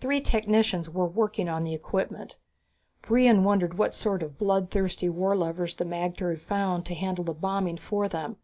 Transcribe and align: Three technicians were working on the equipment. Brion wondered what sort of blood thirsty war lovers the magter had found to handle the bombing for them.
Three 0.00 0.20
technicians 0.20 0.90
were 0.90 1.06
working 1.06 1.48
on 1.48 1.62
the 1.62 1.72
equipment. 1.72 2.36
Brion 3.02 3.44
wondered 3.44 3.78
what 3.78 3.94
sort 3.94 4.24
of 4.24 4.36
blood 4.36 4.72
thirsty 4.72 5.08
war 5.08 5.36
lovers 5.36 5.76
the 5.76 5.84
magter 5.84 6.30
had 6.30 6.40
found 6.40 6.84
to 6.86 6.96
handle 6.96 7.22
the 7.22 7.32
bombing 7.32 7.76
for 7.78 8.08
them. 8.08 8.38